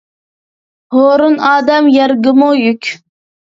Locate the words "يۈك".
2.65-2.93